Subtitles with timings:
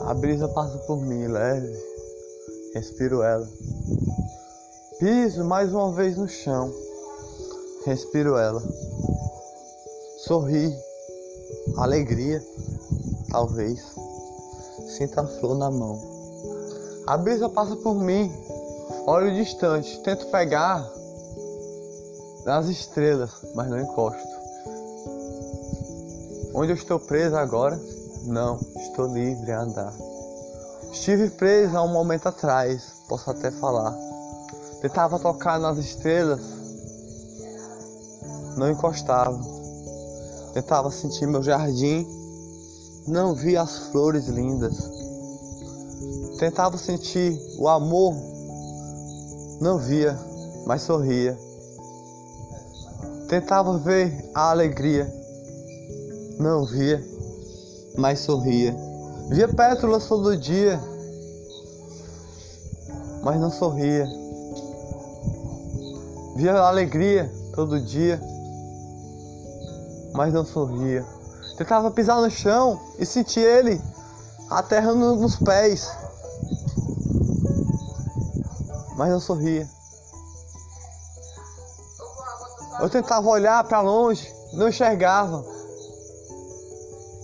[0.00, 1.72] A brisa passa por mim leve,
[2.74, 3.48] respiro ela.
[4.98, 6.72] Piso mais uma vez no chão,
[7.84, 8.62] respiro ela.
[10.18, 10.74] Sorri,
[11.76, 12.42] alegria,
[13.30, 13.80] talvez.
[14.96, 16.00] Sinta a flor na mão.
[17.06, 18.32] A brisa passa por mim,
[19.06, 20.88] olho distante, tento pegar
[22.44, 24.32] nas estrelas, mas não encosto.
[26.54, 27.80] Onde eu estou preso agora?
[28.24, 29.92] Não, estou livre a andar.
[30.92, 33.96] Estive preso há um momento atrás, posso até falar.
[34.80, 36.40] Tentava tocar nas estrelas,
[38.56, 39.40] não encostava.
[40.54, 42.06] Tentava sentir meu jardim,
[43.08, 44.76] não via as flores lindas.
[46.38, 48.14] Tentava sentir o amor,
[49.60, 50.18] não via,
[50.66, 51.38] mas sorria.
[53.28, 55.12] Tentava ver a alegria,
[56.38, 57.11] não via,
[57.96, 58.74] mas sorria.
[59.28, 60.80] Via pétalas todo dia,
[63.22, 64.06] mas não sorria.
[66.36, 68.20] Via alegria todo dia,
[70.14, 71.04] mas não sorria.
[71.56, 73.80] Tentava pisar no chão e sentir ele,
[74.50, 75.90] a terra nos pés,
[78.96, 79.68] mas não sorria.
[82.80, 85.44] Eu tentava olhar para longe, não enxergava.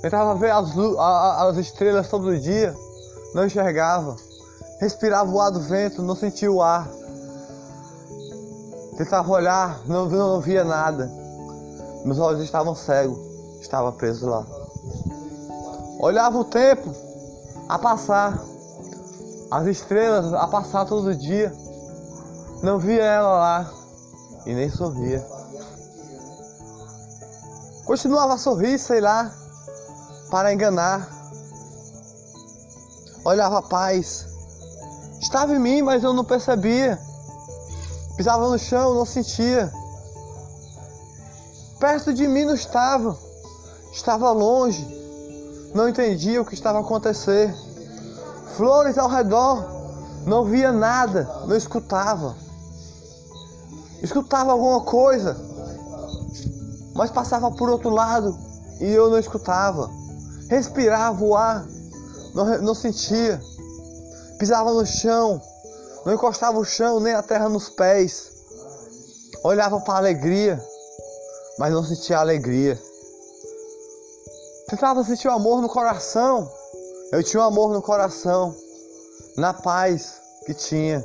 [0.00, 2.74] Tentava ver as, as estrelas todo dia,
[3.34, 4.16] não enxergava.
[4.80, 6.88] Respirava o ar do vento, não sentia o ar.
[8.96, 11.10] Tentava olhar, não, não via nada.
[12.04, 13.18] Meus olhos estavam cegos,
[13.60, 14.46] estava preso lá.
[16.00, 16.94] Olhava o tempo
[17.68, 18.40] a passar,
[19.50, 21.52] as estrelas a passar todo dia.
[22.62, 23.70] Não via ela lá
[24.46, 25.24] e nem sorria.
[27.84, 29.32] Continuava a sorrir, sei lá,
[30.30, 31.08] para enganar.
[33.24, 34.26] Olhava a paz.
[35.20, 36.98] Estava em mim, mas eu não percebia.
[38.16, 39.72] Pisava no chão, não sentia.
[41.78, 43.16] Perto de mim não estava.
[43.92, 44.86] Estava longe.
[45.74, 47.54] Não entendia o que estava a acontecer.
[48.56, 49.64] Flores ao redor.
[50.26, 52.36] Não via nada, não escutava.
[54.02, 55.36] Escutava alguma coisa,
[56.94, 58.38] mas passava por outro lado
[58.80, 59.90] e eu não escutava.
[60.48, 61.66] Respirava o ar,
[62.34, 63.40] não, não sentia.
[64.38, 65.40] Pisava no chão,
[66.06, 68.32] não encostava o chão nem a terra nos pés.
[69.42, 70.62] Olhava para a alegria,
[71.58, 72.80] mas não sentia alegria.
[74.68, 76.50] Tentava sentir o amor no coração.
[77.12, 78.54] Eu tinha o um amor no coração,
[79.36, 81.04] na paz que tinha.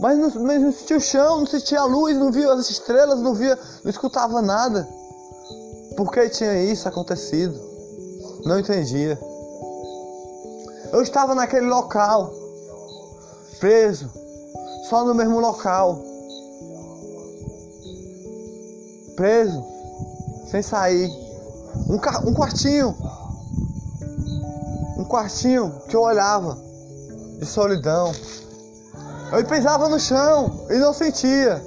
[0.00, 3.20] Mas não, mas não sentia o chão, não sentia a luz, não via as estrelas,
[3.20, 4.88] não via, não escutava nada.
[6.00, 7.60] Por que tinha isso acontecido?
[8.46, 9.20] Não entendia.
[10.90, 12.32] Eu estava naquele local,
[13.58, 14.10] preso,
[14.88, 16.02] só no mesmo local.
[19.14, 19.62] Preso,
[20.50, 21.06] sem sair.
[21.86, 21.96] Um,
[22.30, 22.96] um quartinho.
[24.96, 26.56] Um quartinho que eu olhava
[27.38, 28.10] de solidão.
[29.32, 31.62] Eu pisava no chão e não sentia.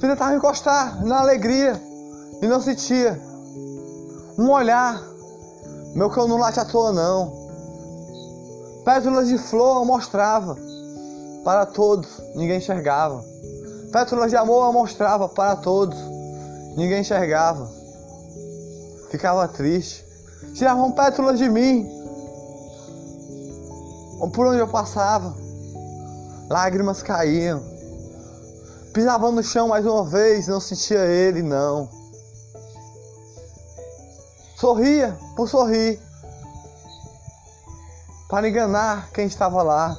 [0.00, 1.91] Tentava encostar na alegria
[2.42, 3.18] e não sentia.
[4.36, 5.00] Um olhar.
[5.94, 7.32] Meu cão não late à toa não.
[8.84, 10.56] Pétalas de flor mostrava
[11.44, 13.24] para todos, ninguém enxergava.
[13.92, 15.96] Pétalas de amor mostrava para todos,
[16.76, 17.70] ninguém enxergava.
[19.10, 20.04] Ficava triste.
[20.54, 21.88] Tiravam pétalas de mim.
[24.34, 25.34] Por onde eu passava.
[26.48, 27.62] Lágrimas caíam.
[28.92, 32.01] Pisava no chão mais uma vez, não sentia ele, não.
[34.62, 36.00] Sorria por sorrir.
[38.28, 39.98] Para enganar quem estava lá.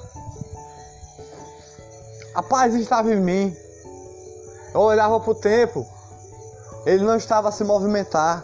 [2.33, 3.53] A paz estava em mim.
[4.73, 5.85] Eu olhava para o tempo.
[6.85, 8.41] Ele não estava a se movimentar.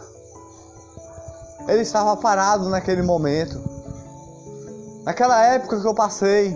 [1.66, 3.58] Ele estava parado naquele momento.
[5.04, 6.54] Naquela época que eu passei,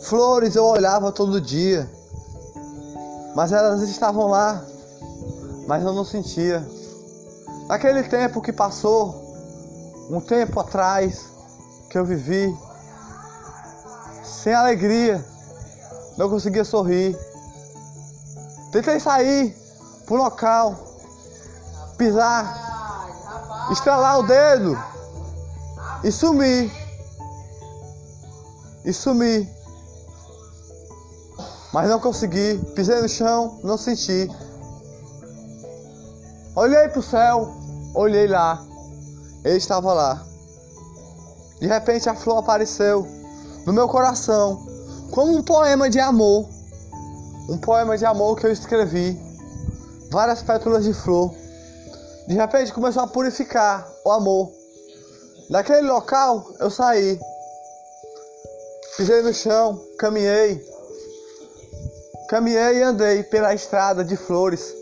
[0.00, 1.88] Flores eu olhava todo dia,
[3.36, 4.64] mas elas estavam lá,
[5.68, 6.79] mas eu não sentia.
[7.70, 9.14] Naquele tempo que passou,
[10.10, 11.24] um tempo atrás,
[11.88, 12.52] que eu vivi,
[14.24, 15.24] sem alegria,
[16.18, 17.16] não conseguia sorrir.
[18.72, 19.56] Tentei sair
[20.04, 20.74] pro local,
[21.96, 24.76] pisar, estralar o dedo
[26.02, 26.72] e sumir.
[28.84, 29.48] E sumir.
[31.72, 34.28] Mas não consegui, pisei no chão, não senti.
[36.56, 37.54] Olhei pro céu,
[37.94, 38.60] olhei lá.
[39.44, 40.26] Ele estava lá.
[41.60, 43.06] De repente a flor apareceu
[43.64, 44.66] no meu coração,
[45.12, 46.48] como um poema de amor.
[47.48, 49.20] Um poema de amor que eu escrevi.
[50.10, 51.32] Várias pétalas de flor.
[52.26, 54.50] De repente começou a purificar o amor.
[55.50, 57.18] Daquele local eu saí.
[58.96, 60.64] Pisei no chão, caminhei.
[62.28, 64.74] Caminhei e andei pela estrada de flores,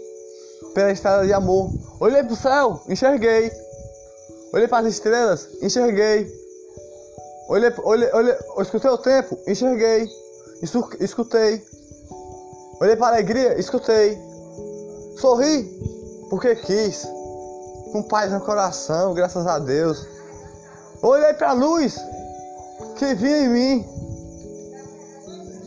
[0.79, 1.73] pela estrada de amor.
[1.99, 3.51] Olhei para o céu, enxerguei.
[4.53, 6.33] Olhei para as estrelas, enxerguei.
[7.49, 10.09] Olhei, olhei, olhei, escutei o tempo, enxerguei.
[11.01, 11.67] Escutei.
[12.81, 14.17] Olhei para a alegria, escutei.
[15.21, 15.65] Sorri,
[16.31, 17.09] porque quis.
[17.91, 20.07] Com paz no coração, graças a Deus.
[21.03, 21.99] Olhei para a luz
[22.97, 23.89] que vinha em mim.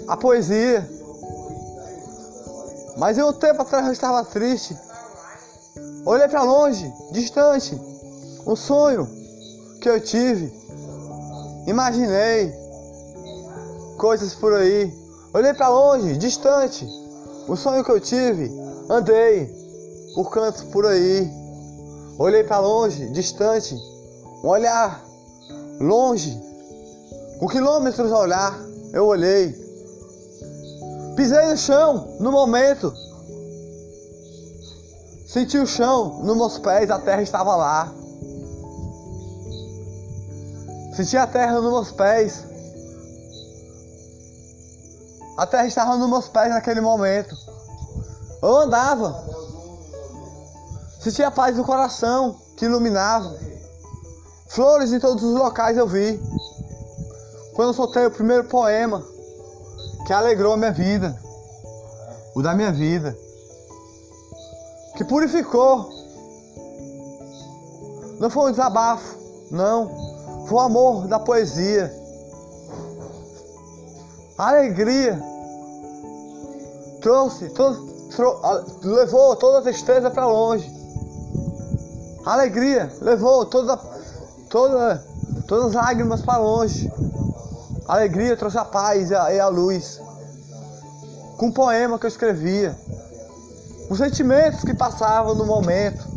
[0.07, 0.89] A poesia.
[2.95, 4.77] Mas em um tempo atrás eu estava triste.
[6.06, 7.80] Olhei para longe, distante.
[8.45, 9.07] Um sonho
[9.80, 10.51] que eu tive.
[11.68, 12.51] Imaginei
[13.98, 14.92] coisas por aí.
[15.33, 16.88] Olhei para longe, distante.
[17.48, 18.51] O sonho que eu tive.
[18.89, 19.53] Andei
[20.15, 21.30] por cantos por aí.
[22.18, 23.75] Olhei para longe, distante.
[24.44, 25.04] Um olhar
[25.80, 26.42] longe.
[27.39, 28.59] Com quilômetros a olhar,
[28.92, 29.56] eu olhei.
[31.15, 32.92] Pisei no chão no momento.
[35.31, 37.89] Senti o chão nos meus pés, a terra estava lá.
[40.94, 42.44] Senti a terra nos meus pés.
[45.38, 47.33] A terra estava nos meus pés naquele momento.
[48.44, 49.24] Eu andava.
[51.00, 53.33] Senti a paz do coração que iluminava.
[54.50, 56.22] Flores em todos os locais eu vi.
[57.54, 59.01] Quando eu soltei o primeiro poema
[60.06, 61.18] que alegrou a minha vida,
[62.36, 63.18] o da minha vida,
[65.01, 65.89] que purificou.
[68.19, 69.18] Não foi um desabafo,
[69.50, 70.45] não.
[70.48, 71.92] Foi o amor da poesia.
[74.38, 75.19] A alegria
[77.01, 77.83] trouxe, todo,
[78.15, 78.39] trou,
[78.83, 80.71] levou toda a tristeza para longe.
[82.24, 83.77] A alegria levou toda,
[84.50, 85.04] toda,
[85.47, 86.92] todas as lágrimas para longe.
[87.88, 90.00] A alegria trouxe a paz e a, e a luz.
[91.38, 92.77] Com um poema que eu escrevia.
[93.91, 96.07] Os sentimentos que passavam no momento.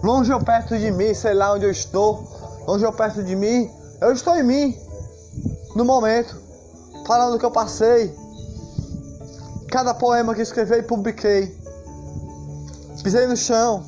[0.00, 2.22] Longe ou perto de mim, sei lá onde eu estou.
[2.68, 3.68] Longe ou perto de mim,
[4.00, 4.78] eu estou em mim.
[5.74, 6.40] No momento.
[7.04, 8.14] Falando o que eu passei.
[9.72, 11.52] Cada poema que escrevi e publiquei.
[13.02, 13.84] Pisei no chão.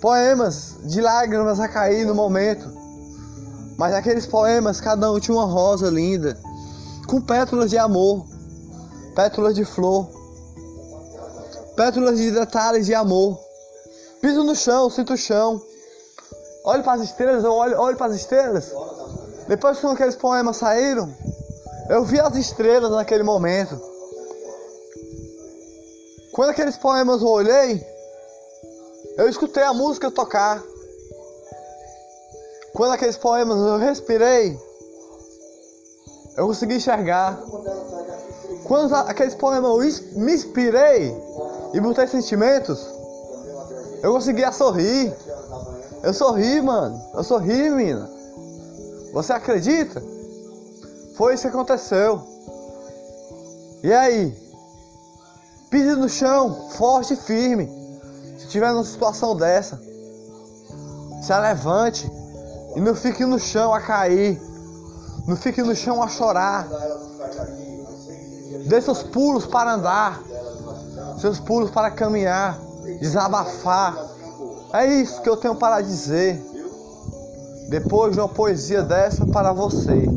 [0.00, 2.72] Poemas de lágrimas a cair no momento.
[3.76, 6.38] Mas aqueles poemas, cada um tinha uma rosa linda,
[7.08, 8.24] com pétalas de amor,
[9.16, 10.17] pétalas de flor,
[11.78, 13.38] pétalas de detalhes de amor.
[14.20, 15.62] Piso no chão, sinto o chão.
[16.64, 18.72] Olho para as estrelas, eu olho, olho para as estrelas.
[19.46, 21.08] Depois que aqueles poemas saíram,
[21.88, 23.80] eu vi as estrelas naquele momento.
[26.32, 27.86] Quando aqueles poemas eu olhei,
[29.16, 30.60] eu escutei a música tocar.
[32.74, 34.58] Quando aqueles poemas eu respirei,
[36.36, 37.40] eu consegui enxergar.
[38.64, 41.16] Quando aqueles poemas eu me inspirei
[41.74, 42.86] e botei sentimentos,
[44.02, 45.14] eu conseguia sorrir.
[46.02, 47.00] Eu sorri, mano.
[47.14, 48.08] Eu sorri, menina.
[49.12, 50.02] Você acredita?
[51.16, 52.22] Foi isso que aconteceu.
[53.82, 54.36] E aí?
[55.70, 57.68] Pise no chão, forte e firme.
[58.38, 59.80] Se tiver numa situação dessa,
[61.20, 62.10] se levante.
[62.76, 64.40] E não fique no chão a cair.
[65.26, 66.68] Não fique no chão a chorar.
[68.66, 70.22] Dê seus pulos para andar.
[71.18, 72.58] Seus pulos para caminhar.
[73.00, 73.96] Desabafar.
[74.72, 76.40] É isso que eu tenho para dizer.
[77.68, 80.08] Depois de uma poesia dessa para você.